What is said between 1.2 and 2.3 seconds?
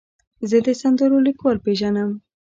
لیکوال پیژنم.